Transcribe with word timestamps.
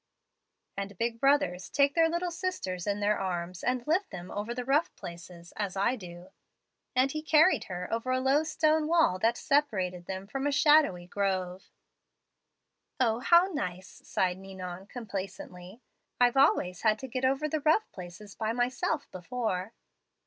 "'And 0.75 0.97
big 0.97 1.19
brothers 1.19 1.69
take 1.69 1.93
their 1.93 2.09
little 2.09 2.31
sisters 2.31 2.87
in 2.87 3.01
their 3.01 3.19
arms 3.19 3.63
and 3.63 3.85
lift 3.85 4.09
them 4.09 4.31
over 4.31 4.51
the 4.51 4.65
rough 4.65 4.91
places, 4.95 5.53
as 5.57 5.77
I 5.77 5.95
do.' 5.95 6.31
"And 6.95 7.11
he 7.11 7.21
carried 7.21 7.65
her 7.65 7.87
over 7.93 8.09
a 8.09 8.19
low 8.19 8.41
stone 8.43 8.87
wall 8.87 9.19
that 9.19 9.37
separated 9.37 10.07
them 10.07 10.25
from 10.25 10.47
a 10.47 10.51
shadowy 10.51 11.05
grove. 11.05 11.69
"'O, 12.99 13.19
how 13.19 13.51
nice!' 13.53 14.01
sighed 14.03 14.39
Ninon, 14.39 14.87
complacently; 14.87 15.83
'I've 16.19 16.35
always 16.35 16.81
had 16.81 16.97
to 16.97 17.07
get 17.07 17.23
over 17.23 17.47
the 17.47 17.61
rough 17.61 17.87
places 17.91 18.33
by 18.33 18.53
myself 18.53 19.07
before.' 19.11 19.71